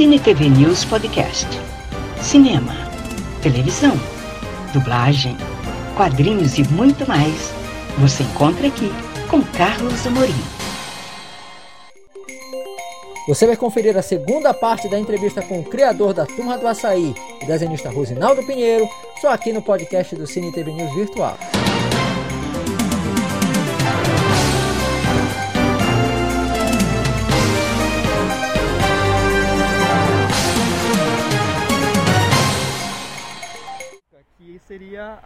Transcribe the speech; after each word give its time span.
Cine 0.00 0.18
TV 0.18 0.48
News 0.48 0.82
Podcast. 0.86 1.46
Cinema, 2.22 2.72
televisão, 3.42 3.92
dublagem, 4.72 5.36
quadrinhos 5.94 6.56
e 6.56 6.64
muito 6.72 7.06
mais. 7.06 7.52
Você 7.98 8.22
encontra 8.22 8.68
aqui 8.68 8.90
com 9.28 9.42
Carlos 9.42 10.06
Amorim. 10.06 10.32
Você 13.28 13.46
vai 13.46 13.58
conferir 13.58 13.94
a 13.94 14.00
segunda 14.00 14.54
parte 14.54 14.88
da 14.88 14.98
entrevista 14.98 15.42
com 15.42 15.60
o 15.60 15.64
criador 15.64 16.14
da 16.14 16.24
Turma 16.24 16.56
do 16.56 16.66
Açaí, 16.66 17.14
o 17.42 17.46
desenhista 17.46 17.90
Rosinaldo 17.90 18.42
Pinheiro, 18.44 18.88
só 19.20 19.28
aqui 19.28 19.52
no 19.52 19.60
podcast 19.60 20.16
do 20.16 20.26
Cine 20.26 20.50
TV 20.50 20.72
News 20.72 20.94
Virtual. 20.94 21.36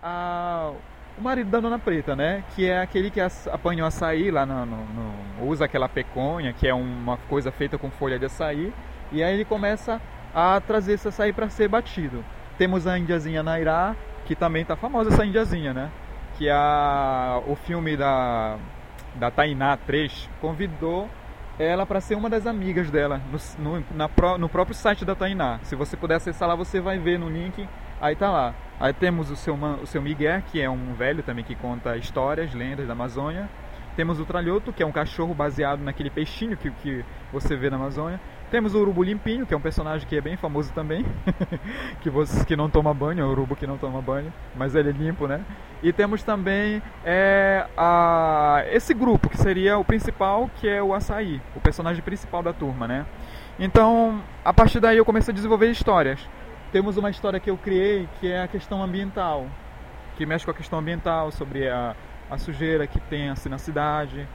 A, 0.03 0.73
o 1.19 1.23
marido 1.23 1.51
da 1.51 1.61
Dona 1.61 1.79
Preta, 1.79 2.16
né? 2.16 2.45
Que 2.55 2.69
é 2.69 2.80
aquele 2.80 3.11
que 3.11 3.21
apanhou 3.21 3.87
açaí 3.87 4.30
lá 4.30 4.45
no, 4.45 4.67
no, 4.67 4.77
no, 4.77 5.47
usa 5.47 5.65
aquela 5.65 5.89
peconha, 5.89 6.53
que 6.53 6.67
é 6.67 6.75
uma 6.75 7.17
coisa 7.29 7.51
feita 7.51 7.79
com 7.79 7.91
folha 7.91 8.19
de 8.19 8.27
açaí, 8.27 8.73
e 9.12 9.23
aí 9.23 9.34
ele 9.34 9.45
começa 9.45 10.01
a 10.34 10.61
trazer 10.61 10.95
esse 10.95 11.09
açaí 11.09 11.33
para 11.33 11.48
ser 11.48 11.69
batido. 11.69 12.25
Temos 12.59 12.87
a 12.87 12.98
indiazinha 12.98 13.43
Nairá, 13.43 13.95
que 14.25 14.34
também 14.34 14.65
tá 14.65 14.77
famosa 14.77 15.11
essa 15.11 15.25
indiazinha, 15.25 15.73
né? 15.73 15.91
Que 16.37 16.48
a, 16.51 17.41
o 17.47 17.55
filme 17.55 17.97
da, 17.97 18.56
da 19.15 19.31
Tainá 19.31 19.77
3 19.77 20.29
convidou 20.41 21.09
ela 21.59 21.87
para 21.87 22.01
ser 22.01 22.17
uma 22.17 22.29
das 22.29 22.47
amigas 22.47 22.91
dela 22.91 23.20
no, 23.31 23.79
no, 23.79 23.84
na, 23.95 24.39
no 24.39 24.48
próprio 24.48 24.75
site 24.75 25.05
da 25.05 25.15
Tainá. 25.15 25.61
Se 25.62 25.77
você 25.77 25.97
puder 25.97 26.17
acessar 26.17 26.48
lá, 26.48 26.56
você 26.56 26.81
vai 26.81 26.98
ver 26.98 27.19
no 27.19 27.29
link, 27.29 27.69
aí 28.00 28.17
tá 28.17 28.31
lá. 28.31 28.55
Aí 28.78 28.92
temos 28.92 29.31
o 29.31 29.37
seu, 29.37 29.55
o 29.55 29.87
seu 29.87 30.03
Miguel, 30.03 30.42
que 30.50 30.61
é 30.61 30.69
um 30.69 30.95
velho 30.95 31.23
também 31.23 31.45
que 31.45 31.55
conta 31.55 31.97
histórias, 31.97 32.53
lendas 32.55 32.86
da 32.86 32.92
Amazônia. 32.92 33.48
Temos 33.97 34.19
o 34.19 34.25
Tralhoto, 34.25 34.73
que 34.73 34.83
é 34.83 34.86
um 34.86 34.91
cachorro 34.91 35.33
baseado 35.33 35.81
naquele 35.81 36.11
peixinho 36.11 36.56
que, 36.56 36.70
que 36.70 37.05
você 37.33 37.55
vê 37.55 37.70
na 37.70 37.77
Amazônia. 37.77 38.20
Temos 38.51 38.75
o 38.75 38.81
Urubu 38.81 39.03
Limpinho, 39.03 39.47
que 39.47 39.55
é 39.55 39.56
um 39.56 39.61
personagem 39.61 40.06
que 40.06 40.17
é 40.17 40.20
bem 40.20 40.36
famoso 40.36 40.73
também, 40.73 41.05
que 42.03 42.11
que 42.45 42.56
não 42.56 42.69
toma 42.69 42.92
banho, 42.92 43.20
é 43.20 43.25
o 43.25 43.31
urubu 43.31 43.56
que 43.56 43.67
não 43.67 43.77
toma 43.77 44.01
banho, 44.01 44.33
mas 44.55 44.75
ele 44.75 44.91
é 44.91 44.92
limpo, 44.92 45.27
né? 45.27 45.41
E 45.83 45.92
temos 45.92 46.23
também 46.23 46.81
é, 47.05 47.67
a, 47.77 48.62
esse 48.70 48.95
grupo, 48.95 49.29
que 49.29 49.39
seria 49.39 49.79
o 49.79 49.84
principal, 49.84 50.51
que 50.56 50.69
é 50.69 50.83
o 50.83 50.95
Açaí, 50.95 51.41
o 51.56 51.61
personagem 51.61 52.03
principal 52.03 52.42
da 52.42 52.53
turma, 52.53 52.86
né? 52.86 53.06
Então, 53.58 54.20
a 54.45 54.53
partir 54.53 54.81
daí 54.81 54.98
eu 54.98 55.05
comecei 55.05 55.33
a 55.33 55.34
desenvolver 55.34 55.70
histórias 55.70 56.20
temos 56.75 56.97
uma 56.97 57.08
história 57.08 57.39
que 57.39 57.48
eu 57.48 57.56
criei 57.56 58.08
que 58.19 58.28
é 58.28 58.42
a 58.42 58.48
questão 58.48 58.83
ambiental, 58.83 59.47
que 60.17 60.27
mexe 60.27 60.44
com 60.44 60.50
a 60.50 60.55
questão 60.55 60.80
ambiental, 60.80 61.30
sobre 61.30 61.69
a, 61.69 61.94
a 62.28 62.36
sujeira 62.36 62.84
que 62.84 62.98
tem 62.98 63.28
assim 63.28 63.48
na 63.48 63.58
cidade. 63.58 64.27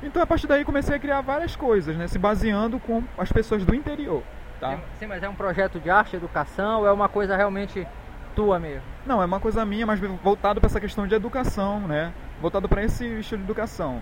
Então 0.00 0.22
a 0.22 0.26
partir 0.26 0.46
daí 0.46 0.64
comecei 0.64 0.94
a 0.94 1.00
criar 1.00 1.20
várias 1.20 1.56
coisas, 1.56 1.96
né, 1.96 2.06
se 2.06 2.16
baseando 2.16 2.78
com 2.78 3.02
as 3.18 3.32
pessoas 3.32 3.64
do 3.64 3.74
interior. 3.74 4.22
Tá? 4.60 4.78
Sim, 5.00 5.08
mas 5.08 5.20
é 5.20 5.28
um 5.28 5.34
projeto 5.34 5.80
de 5.80 5.90
arte, 5.90 6.14
educação, 6.14 6.82
ou 6.82 6.86
é 6.86 6.92
uma 6.92 7.08
coisa 7.08 7.36
realmente 7.36 7.84
tua 8.36 8.60
mesmo? 8.60 8.86
Não, 9.04 9.20
é 9.20 9.24
uma 9.24 9.40
coisa 9.40 9.64
minha, 9.64 9.84
mas 9.84 9.98
voltado 10.22 10.60
para 10.60 10.68
essa 10.68 10.78
questão 10.78 11.08
de 11.08 11.14
educação, 11.16 11.80
né? 11.80 12.12
Voltado 12.40 12.68
para 12.68 12.84
esse 12.84 13.04
estilo 13.18 13.40
de 13.40 13.46
educação. 13.46 14.00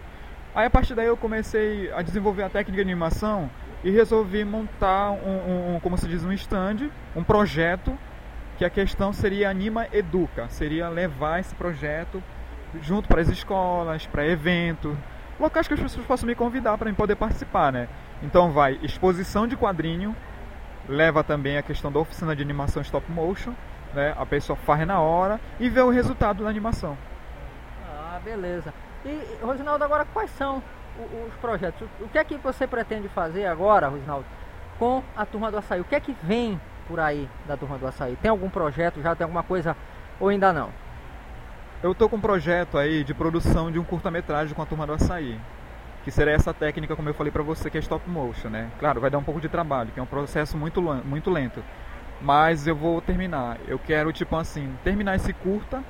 Aí 0.55 0.67
a 0.67 0.71
partir 0.71 0.95
daí 0.95 1.07
eu 1.07 1.17
comecei 1.17 1.91
a 1.91 2.03
desenvolver 2.03 2.43
a 2.43 2.51
técnica 2.51 2.77
de 2.77 2.83
animação 2.83 3.49
e 3.85 3.91
resolvi 3.91 4.45
montar 4.45 5.11
um, 5.11 5.77
um, 5.77 5.81
como 5.81 5.97
se 5.97 6.09
diz, 6.09 6.25
um 6.25 6.33
stand, 6.33 6.91
um 7.15 7.23
projeto 7.23 7.97
que 8.57 8.65
a 8.65 8.71
questão 8.71 9.13
seria 9.13 9.49
Anima 9.49 9.87
Educa, 9.93 10.49
seria 10.49 10.89
levar 10.89 11.39
esse 11.39 11.55
projeto 11.55 12.23
junto 12.83 13.09
para 13.09 13.21
as 13.21 13.29
escolas, 13.29 14.07
para 14.07 14.27
eventos, 14.27 14.97
locais 15.39 15.69
que 15.69 15.75
as 15.75 15.81
pessoas 15.81 16.05
possam 16.07 16.27
me 16.27 16.35
convidar 16.35 16.77
para 16.77 16.93
poder 16.93 17.17
participar, 17.17 17.73
né? 17.73 17.89
Então 18.23 18.51
vai 18.51 18.79
exposição 18.83 19.47
de 19.47 19.57
quadrinho, 19.57 20.15
leva 20.89 21.23
também 21.23 21.57
a 21.57 21.63
questão 21.63 21.93
da 21.93 22.01
oficina 22.01 22.35
de 22.35 22.43
animação 22.43 22.83
stop 22.83 23.11
motion, 23.13 23.55
né? 23.95 24.13
A 24.19 24.27
pessoa 24.27 24.57
faz 24.57 24.87
na 24.87 25.01
hora 25.01 25.41
e 25.61 25.69
vê 25.69 25.81
o 25.81 25.91
resultado 25.91 26.43
da 26.43 26.51
animação. 26.51 26.99
Beleza. 28.29 28.75
E 29.07 29.39
Rosinaldo, 29.43 29.83
agora 29.83 30.05
quais 30.13 30.31
são 30.33 30.63
os 31.27 31.35
projetos. 31.37 31.89
O 31.99 32.09
que 32.09 32.19
é 32.19 32.25
que 32.25 32.37
você 32.37 32.67
pretende 32.67 33.09
fazer 33.09 33.47
agora, 33.47 33.89
Rosinaldo, 33.89 34.27
com 34.79 35.03
a 35.17 35.25
turma 35.25 35.51
do 35.51 35.57
açaí? 35.57 35.81
O 35.81 35.85
que 35.85 35.95
é 35.95 36.01
que 36.01 36.15
vem 36.23 36.61
por 36.87 37.01
aí 37.01 37.27
da 37.47 37.57
turma 37.57 37.79
do 37.79 37.87
açaí? 37.87 38.17
Tem 38.17 38.31
algum 38.31 38.51
projeto 38.51 39.01
já? 39.01 39.15
Tem 39.17 39.25
alguma 39.25 39.43
coisa 39.43 39.75
ou 40.21 40.29
ainda 40.29 40.53
não? 40.53 40.71
Eu 41.83 41.93
estou 41.93 42.07
com 42.07 42.17
um 42.17 42.21
projeto 42.21 42.77
aí 42.77 43.03
de 43.03 43.15
produção 43.15 43.73
de 43.73 43.79
um 43.79 43.85
curta-metragem 43.85 44.55
com 44.55 44.61
a 44.61 44.67
turma 44.67 44.87
do 44.87 44.93
açaí. 44.93 45.41
Que 46.05 46.11
será 46.11 46.31
essa 46.33 46.53
técnica, 46.53 46.95
como 46.95 47.09
eu 47.09 47.15
falei 47.15 47.33
para 47.33 47.43
você, 47.43 47.71
que 47.71 47.79
é 47.79 47.81
stop 47.81 48.09
motion, 48.11 48.51
né? 48.51 48.71
Claro, 48.79 49.01
vai 49.01 49.09
dar 49.09 49.19
um 49.19 49.25
pouco 49.25 49.41
de 49.41 49.49
trabalho, 49.49 49.91
que 49.91 50.01
é 50.01 50.03
um 50.03 50.07
processo 50.07 50.57
muito, 50.57 50.83
muito 50.83 51.31
lento. 51.31 51.63
Mas 52.21 52.67
eu 52.67 52.77
vou 52.77 53.01
terminar. 53.01 53.57
Eu 53.67 53.79
quero, 53.79 54.13
tipo 54.13 54.37
assim, 54.37 54.75
terminar 54.85 55.17
esse 55.17 55.33
curta 55.33 55.83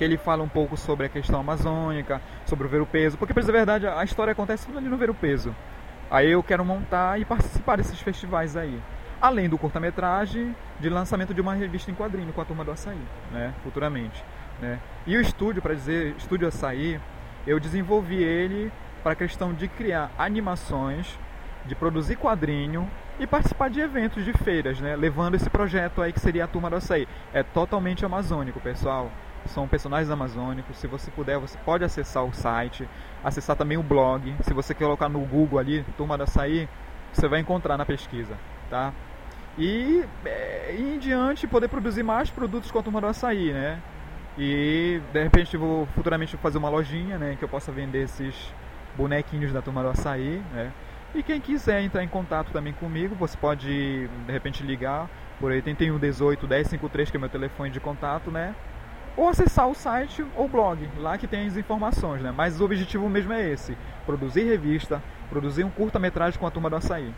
que 0.00 0.04
ele 0.04 0.16
fala 0.16 0.42
um 0.42 0.48
pouco 0.48 0.78
sobre 0.78 1.04
a 1.04 1.08
questão 1.10 1.40
amazônica, 1.40 2.22
sobre 2.46 2.66
o 2.66 2.70
ver 2.70 2.80
o 2.80 2.86
peso, 2.86 3.18
porque 3.18 3.34
para 3.34 3.42
dizer 3.42 3.52
a 3.52 3.56
verdade 3.56 3.86
a 3.86 4.02
história 4.02 4.32
acontece 4.32 4.64
tudo 4.64 4.78
ali 4.78 4.88
no 4.88 4.96
ver 4.96 5.10
o 5.10 5.14
peso. 5.14 5.54
Aí 6.10 6.30
eu 6.30 6.42
quero 6.42 6.64
montar 6.64 7.20
e 7.20 7.24
participar 7.26 7.76
desses 7.76 8.00
festivais 8.00 8.56
aí. 8.56 8.80
Além 9.20 9.46
do 9.46 9.58
curta-metragem 9.58 10.56
de 10.80 10.88
lançamento 10.88 11.34
de 11.34 11.42
uma 11.42 11.52
revista 11.52 11.90
em 11.90 11.94
quadrinho 11.94 12.32
com 12.32 12.40
a 12.40 12.46
turma 12.46 12.64
do 12.64 12.70
Açaí, 12.70 12.96
né, 13.30 13.52
futuramente. 13.62 14.24
Né? 14.58 14.78
E 15.06 15.18
o 15.18 15.20
estúdio, 15.20 15.60
para 15.60 15.74
dizer 15.74 16.14
Estúdio 16.16 16.48
Açaí, 16.48 16.98
eu 17.46 17.60
desenvolvi 17.60 18.24
ele 18.24 18.72
para 19.02 19.12
a 19.12 19.14
questão 19.14 19.52
de 19.52 19.68
criar 19.68 20.10
animações, 20.16 21.18
de 21.66 21.74
produzir 21.74 22.16
quadrinho 22.16 22.90
e 23.18 23.26
participar 23.26 23.68
de 23.68 23.80
eventos 23.80 24.24
de 24.24 24.32
feiras, 24.32 24.80
né? 24.80 24.96
levando 24.96 25.34
esse 25.34 25.50
projeto 25.50 26.00
aí 26.00 26.10
que 26.10 26.20
seria 26.20 26.44
a 26.44 26.48
turma 26.48 26.70
do 26.70 26.76
açaí. 26.76 27.06
É 27.34 27.42
totalmente 27.42 28.02
amazônico, 28.02 28.58
pessoal 28.60 29.10
são 29.46 29.66
personagens 29.66 30.10
amazônicos. 30.10 30.76
Se 30.76 30.86
você 30.86 31.10
puder, 31.10 31.38
você 31.38 31.58
pode 31.58 31.84
acessar 31.84 32.24
o 32.24 32.32
site, 32.32 32.88
acessar 33.22 33.56
também 33.56 33.78
o 33.78 33.82
blog. 33.82 34.34
Se 34.42 34.52
você 34.52 34.74
colocar 34.74 35.08
no 35.08 35.20
Google 35.20 35.58
ali, 35.58 35.84
Turma 35.96 36.16
do 36.16 36.24
Açaí, 36.24 36.68
você 37.12 37.28
vai 37.28 37.40
encontrar 37.40 37.76
na 37.76 37.84
pesquisa, 37.84 38.36
tá? 38.68 38.92
E, 39.58 40.04
é, 40.24 40.74
e 40.78 40.94
em 40.94 40.98
diante 40.98 41.46
poder 41.46 41.68
produzir 41.68 42.02
mais 42.02 42.30
produtos 42.30 42.70
com 42.70 42.78
a 42.78 42.82
Turma 42.82 43.00
do 43.00 43.08
Açaí, 43.08 43.52
né? 43.52 43.80
E 44.38 45.00
de 45.12 45.22
repente 45.22 45.56
vou 45.56 45.86
futuramente 45.86 46.36
fazer 46.36 46.58
uma 46.58 46.68
lojinha, 46.68 47.18
né, 47.18 47.36
que 47.36 47.44
eu 47.44 47.48
possa 47.48 47.72
vender 47.72 48.04
esses 48.04 48.34
bonequinhos 48.96 49.52
da 49.52 49.60
Turma 49.60 49.82
do 49.82 49.88
Açaí, 49.88 50.42
né? 50.52 50.72
E 51.14 51.22
quem 51.22 51.40
quiser 51.40 51.82
entrar 51.82 52.04
em 52.04 52.08
contato 52.08 52.52
também 52.52 52.72
comigo, 52.72 53.14
você 53.16 53.36
pode 53.36 54.08
de 54.08 54.32
repente 54.32 54.62
ligar 54.62 55.08
por 55.40 55.50
aí, 55.50 55.60
tem, 55.60 55.74
tem 55.74 55.90
o 55.90 55.98
18 55.98 56.46
1053 56.46 57.10
que 57.10 57.16
é 57.16 57.20
meu 57.20 57.28
telefone 57.28 57.70
de 57.70 57.80
contato, 57.80 58.30
né? 58.30 58.54
Ou 59.20 59.28
acessar 59.28 59.68
o 59.68 59.74
site 59.74 60.24
ou 60.34 60.48
blog, 60.48 60.88
lá 60.96 61.18
que 61.18 61.26
tem 61.26 61.46
as 61.46 61.54
informações, 61.54 62.22
né? 62.22 62.32
Mas 62.34 62.58
o 62.58 62.64
objetivo 62.64 63.06
mesmo 63.06 63.34
é 63.34 63.46
esse: 63.50 63.76
produzir 64.06 64.44
revista, 64.44 65.02
produzir 65.28 65.62
um 65.62 65.70
curta-metragem 65.70 66.40
com 66.40 66.46
a 66.46 66.50
turma 66.50 66.70
do 66.70 66.76
açaí. 66.76 67.12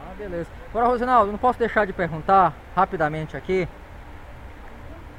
Ah, 0.00 0.14
beleza. 0.16 0.48
Agora, 0.70 0.86
Rosinaldo, 0.86 1.32
não 1.32 1.38
posso 1.38 1.58
deixar 1.58 1.86
de 1.86 1.92
perguntar 1.92 2.54
rapidamente 2.76 3.36
aqui. 3.36 3.68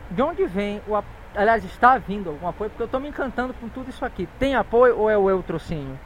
De 0.10 0.22
onde 0.22 0.46
vem 0.46 0.82
o 0.88 0.96
Aliás, 1.36 1.66
está 1.66 1.98
vindo 1.98 2.30
algum 2.30 2.48
apoio? 2.48 2.70
Porque 2.70 2.84
eu 2.84 2.86
estou 2.86 3.02
me 3.02 3.10
encantando 3.10 3.54
com 3.56 3.68
tudo 3.68 3.90
isso 3.90 4.06
aqui. 4.06 4.26
Tem 4.40 4.56
apoio 4.56 4.98
ou 4.98 5.10
é 5.10 5.18
o 5.18 5.30
eutrocinho? 5.30 6.00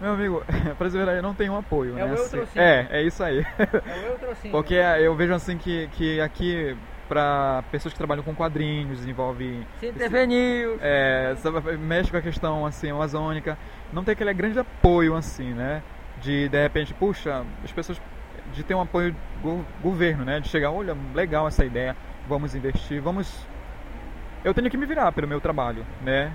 Meu 0.00 0.14
amigo, 0.14 0.44
para 0.76 0.88
dizer 0.88 0.98
verdade, 0.98 1.22
não 1.22 1.34
tem 1.34 1.48
um 1.48 1.56
apoio, 1.56 1.96
é 1.96 2.04
né? 2.04 2.12
O 2.12 2.16
eutrocinho. 2.16 2.60
É, 2.60 2.88
é 2.90 3.02
isso 3.04 3.22
aí. 3.22 3.46
É 3.56 4.08
o 4.08 4.12
eutrocinho. 4.12 4.50
Porque 4.50 4.74
eu 4.74 5.14
vejo 5.14 5.32
assim 5.34 5.56
que, 5.56 5.86
que 5.92 6.20
aqui 6.20 6.76
para 7.12 7.62
pessoas 7.70 7.92
que 7.92 7.98
trabalham 7.98 8.24
com 8.24 8.34
quadrinhos, 8.34 9.00
desenvolve. 9.00 9.66
Sim, 9.78 9.92
TV 9.92 10.26
News. 10.26 10.78
É, 10.80 11.34
mexe 11.78 12.10
com 12.10 12.16
a 12.16 12.22
questão 12.22 12.64
assim, 12.64 12.90
amazônica. 12.90 13.58
Não 13.92 14.02
tem 14.02 14.14
aquele 14.14 14.32
grande 14.32 14.58
apoio 14.58 15.14
assim, 15.14 15.52
né? 15.52 15.82
De 16.22 16.48
de 16.48 16.62
repente, 16.62 16.94
puxa, 16.94 17.44
as 17.62 17.70
pessoas. 17.70 18.00
De 18.54 18.62
ter 18.62 18.74
um 18.74 18.80
apoio 18.80 19.14
do 19.42 19.62
governo, 19.82 20.24
né? 20.24 20.40
De 20.40 20.48
chegar, 20.48 20.70
olha, 20.70 20.96
legal 21.14 21.46
essa 21.46 21.66
ideia, 21.66 21.94
vamos 22.26 22.54
investir, 22.54 22.98
vamos. 23.00 23.46
Eu 24.42 24.54
tenho 24.54 24.70
que 24.70 24.76
me 24.78 24.86
virar 24.86 25.12
pelo 25.12 25.28
meu 25.28 25.40
trabalho, 25.40 25.84
né? 26.00 26.32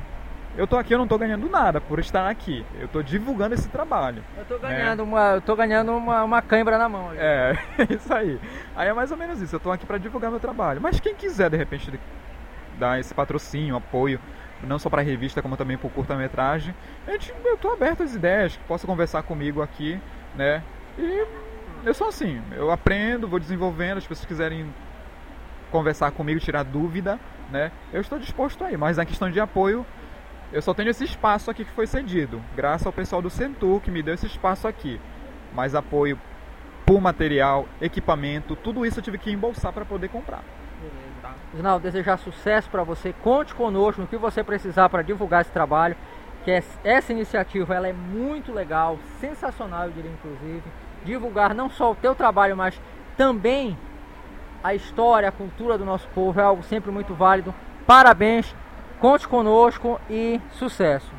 Eu 0.55 0.65
tô 0.65 0.77
aqui, 0.77 0.93
eu 0.93 0.97
não 0.97 1.07
tô 1.07 1.17
ganhando 1.17 1.49
nada 1.49 1.81
por 1.81 1.99
estar 1.99 2.29
aqui. 2.29 2.65
Eu 2.79 2.87
tô 2.87 3.01
divulgando 3.01 3.53
esse 3.53 3.67
trabalho. 3.69 4.23
Eu 4.37 4.45
tô 4.45 4.57
né? 4.57 4.69
ganhando, 4.69 5.03
uma, 5.03 5.33
eu 5.33 5.41
tô 5.41 5.55
ganhando 5.55 5.95
uma, 5.95 6.23
uma 6.23 6.41
cãibra 6.41 6.77
na 6.77 6.87
mão. 6.87 7.11
É, 7.15 7.57
isso 7.89 8.13
aí. 8.13 8.39
Aí 8.75 8.87
é 8.87 8.93
mais 8.93 9.11
ou 9.11 9.17
menos 9.17 9.41
isso. 9.41 9.55
Eu 9.55 9.59
tô 9.59 9.71
aqui 9.71 9.85
para 9.85 9.97
divulgar 9.97 10.31
meu 10.31 10.39
trabalho. 10.39 10.81
Mas 10.81 10.99
quem 10.99 11.13
quiser, 11.13 11.49
de 11.49 11.57
repente, 11.57 11.91
dar 12.77 12.99
esse 12.99 13.13
patrocínio, 13.13 13.75
apoio, 13.75 14.19
não 14.63 14.79
só 14.79 14.89
para 14.89 15.01
revista, 15.01 15.41
como 15.41 15.57
também 15.57 15.77
para 15.77 15.89
curta-metragem, 15.89 16.73
a 17.07 17.11
gente, 17.11 17.33
eu 17.45 17.57
tô 17.57 17.71
aberto 17.71 18.03
às 18.03 18.15
ideias, 18.15 18.57
que 18.57 18.63
possa 18.63 18.87
conversar 18.87 19.23
comigo 19.23 19.61
aqui, 19.61 19.99
né? 20.35 20.63
E 20.97 21.25
eu 21.85 21.93
sou 21.93 22.07
assim, 22.07 22.41
eu 22.51 22.71
aprendo, 22.71 23.27
vou 23.27 23.39
desenvolvendo, 23.39 23.97
as 23.97 24.07
pessoas 24.07 24.25
quiserem 24.25 24.73
conversar 25.71 26.11
comigo, 26.11 26.39
tirar 26.39 26.63
dúvida, 26.63 27.19
né? 27.51 27.71
Eu 27.93 28.01
estou 28.01 28.17
disposto 28.17 28.63
aí, 28.63 28.75
mas 28.75 28.97
na 28.97 29.05
questão 29.05 29.29
de 29.29 29.39
apoio, 29.39 29.85
eu 30.51 30.61
só 30.61 30.73
tenho 30.73 30.89
esse 30.89 31.03
espaço 31.03 31.51
aqui 31.51 31.65
que 31.65 31.71
foi 31.71 31.87
cedido, 31.87 32.41
graças 32.55 32.87
ao 32.87 32.93
pessoal 32.93 33.21
do 33.21 33.29
Centur 33.29 33.81
que 33.81 33.91
me 33.91 34.01
deu 34.01 34.13
esse 34.13 34.25
espaço 34.25 34.67
aqui. 34.67 34.99
Mas 35.53 35.75
apoio 35.75 36.19
por 36.85 37.01
material, 37.01 37.67
equipamento, 37.81 38.55
tudo 38.55 38.85
isso 38.85 38.99
eu 38.99 39.03
tive 39.03 39.17
que 39.17 39.31
embolsar 39.31 39.73
para 39.73 39.83
poder 39.83 40.07
comprar. 40.07 40.43
Beleza, 40.81 41.79
desejar 41.79 42.17
sucesso 42.17 42.69
para 42.69 42.83
você. 42.83 43.13
Conte 43.23 43.53
conosco 43.53 44.01
no 44.01 44.07
que 44.07 44.17
você 44.17 44.43
precisar 44.43 44.87
para 44.89 45.01
divulgar 45.01 45.41
esse 45.41 45.51
trabalho. 45.51 45.95
Que 46.45 46.63
essa 46.83 47.11
iniciativa 47.11 47.75
ela 47.75 47.89
é 47.89 47.93
muito 47.93 48.53
legal, 48.53 48.97
sensacional, 49.19 49.85
eu 49.85 49.91
diria 49.91 50.11
inclusive. 50.11 50.63
Divulgar 51.03 51.53
não 51.53 51.69
só 51.69 51.91
o 51.91 51.95
teu 51.95 52.15
trabalho, 52.15 52.55
mas 52.55 52.79
também 53.17 53.77
a 54.63 54.73
história, 54.73 55.27
a 55.27 55.31
cultura 55.31 55.77
do 55.77 55.83
nosso 55.83 56.07
povo 56.09 56.39
é 56.39 56.43
algo 56.43 56.63
sempre 56.63 56.89
muito 56.89 57.13
válido. 57.13 57.53
Parabéns, 57.85 58.55
conte 58.99 59.27
conosco 59.27 59.99
e 60.09 60.39
sucesso. 60.53 61.11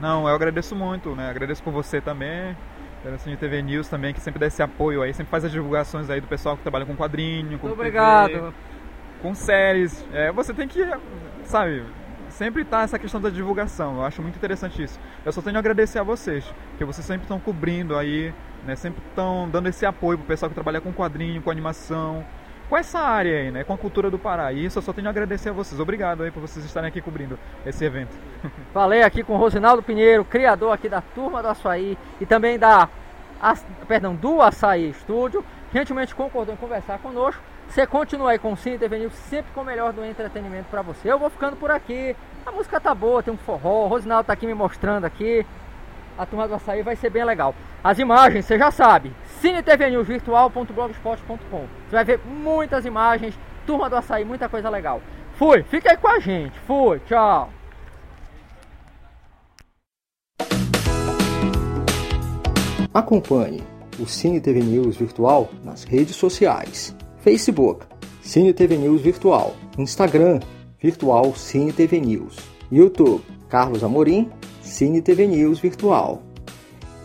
Não, 0.00 0.28
eu 0.28 0.34
agradeço 0.34 0.74
muito, 0.74 1.14
né? 1.14 1.30
Agradeço 1.30 1.62
por 1.62 1.72
você 1.72 2.00
também, 2.00 2.56
pela 3.02 3.18
Cine 3.18 3.36
TV 3.36 3.62
News 3.62 3.88
também, 3.88 4.12
que 4.12 4.20
sempre 4.20 4.38
dá 4.38 4.46
esse 4.46 4.62
apoio 4.62 5.02
aí, 5.02 5.12
sempre 5.14 5.30
faz 5.30 5.44
as 5.44 5.52
divulgações 5.52 6.10
aí 6.10 6.20
do 6.20 6.26
pessoal 6.26 6.56
que 6.56 6.62
trabalha 6.62 6.84
com 6.84 6.94
quadrinho, 6.94 7.58
com 7.58 7.68
Obrigado. 7.68 8.30
TV, 8.30 8.52
com 9.22 9.34
séries. 9.34 10.06
É, 10.12 10.30
você 10.32 10.52
tem 10.52 10.68
que, 10.68 10.84
sabe, 11.44 11.82
sempre 12.28 12.64
tá 12.64 12.82
essa 12.82 12.98
questão 12.98 13.20
da 13.20 13.30
divulgação. 13.30 13.96
Eu 13.96 14.04
acho 14.04 14.20
muito 14.20 14.36
interessante 14.36 14.82
isso. 14.82 15.00
Eu 15.24 15.32
só 15.32 15.40
tenho 15.40 15.56
a 15.56 15.58
agradecer 15.58 15.98
a 15.98 16.02
vocês, 16.02 16.44
porque 16.70 16.84
vocês 16.84 17.06
sempre 17.06 17.22
estão 17.22 17.40
cobrindo 17.40 17.96
aí, 17.96 18.34
né? 18.66 18.76
Sempre 18.76 19.02
estão 19.08 19.48
dando 19.48 19.68
esse 19.68 19.86
apoio 19.86 20.18
pro 20.18 20.26
pessoal 20.26 20.50
que 20.50 20.54
trabalha 20.54 20.80
com 20.80 20.92
quadrinho, 20.92 21.40
com 21.40 21.50
animação, 21.50 22.24
com 22.68 22.76
essa 22.76 22.98
área 22.98 23.38
aí, 23.38 23.50
né? 23.50 23.64
Com 23.64 23.72
a 23.72 23.78
cultura 23.78 24.10
do 24.10 24.18
Pará. 24.18 24.52
E 24.52 24.64
isso 24.64 24.78
eu 24.78 24.82
só 24.82 24.92
tenho 24.92 25.06
a 25.06 25.10
agradecer 25.10 25.50
a 25.50 25.52
vocês. 25.52 25.80
Obrigado 25.80 26.22
aí 26.22 26.30
por 26.30 26.40
vocês 26.40 26.64
estarem 26.64 26.88
aqui 26.88 27.00
cobrindo 27.00 27.38
esse 27.64 27.84
evento. 27.84 28.14
Falei 28.72 29.02
aqui 29.02 29.22
com 29.22 29.34
o 29.34 29.36
Rosinaldo 29.36 29.82
Pinheiro, 29.82 30.24
criador 30.24 30.72
aqui 30.72 30.88
da 30.88 31.00
Turma 31.00 31.42
do 31.42 31.48
Açaí 31.48 31.96
e 32.20 32.26
também 32.26 32.58
da, 32.58 32.88
perdão, 33.86 34.14
do 34.14 34.42
Açaí 34.42 34.90
Estúdio. 34.90 35.44
Gentilmente 35.72 36.14
concordou 36.14 36.54
em 36.54 36.58
conversar 36.58 36.98
conosco. 36.98 37.42
Você 37.68 37.86
continua 37.86 38.30
aí 38.30 38.38
com 38.38 38.52
o 38.52 38.56
Cine 38.56 38.78
TV 38.78 38.98
News, 39.00 39.12
sempre 39.12 39.52
com 39.52 39.60
o 39.60 39.64
melhor 39.64 39.92
do 39.92 40.04
entretenimento 40.04 40.68
para 40.70 40.82
você. 40.82 41.10
Eu 41.10 41.18
vou 41.18 41.28
ficando 41.28 41.56
por 41.56 41.70
aqui. 41.70 42.16
A 42.44 42.52
música 42.52 42.80
tá 42.80 42.94
boa, 42.94 43.22
tem 43.22 43.34
um 43.34 43.36
forró. 43.36 43.84
O 43.84 43.88
Rosinaldo 43.88 44.26
tá 44.26 44.32
aqui 44.32 44.46
me 44.46 44.54
mostrando 44.54 45.04
aqui. 45.04 45.44
A 46.16 46.24
turma 46.24 46.48
do 46.48 46.54
açaí 46.54 46.82
vai 46.82 46.96
ser 46.96 47.10
bem 47.10 47.24
legal. 47.24 47.54
As 47.84 47.98
imagens, 47.98 48.44
você 48.44 48.58
já 48.58 48.70
sabe. 48.70 49.12
cinetvnewsvirtual.blogspot.com 49.40 51.66
Você 51.88 51.96
vai 51.96 52.04
ver 52.04 52.20
muitas 52.24 52.84
imagens. 52.84 53.36
Turma 53.66 53.90
do 53.90 53.96
açaí, 53.96 54.24
muita 54.24 54.48
coisa 54.48 54.70
legal. 54.70 55.02
Fui, 55.34 55.62
fica 55.64 55.90
aí 55.90 55.96
com 55.96 56.08
a 56.08 56.18
gente. 56.18 56.58
Fui, 56.60 57.00
tchau. 57.00 57.50
Acompanhe 62.94 63.62
o 63.98 64.06
Cine 64.06 64.40
TV 64.40 64.60
News 64.60 64.96
Virtual 64.96 65.50
nas 65.62 65.84
redes 65.84 66.16
sociais. 66.16 66.96
Facebook, 67.18 67.84
Cine 68.22 68.54
TV 68.54 68.78
News 68.78 69.02
Virtual, 69.02 69.54
Instagram, 69.76 70.40
Virtual 70.80 71.34
Cine 71.34 71.72
TV 71.72 72.00
News, 72.00 72.38
YouTube, 72.70 73.22
Carlos 73.48 73.84
Amorim, 73.84 74.30
Cine 74.62 75.02
TV 75.02 75.26
News 75.26 75.58
Virtual. 75.58 76.22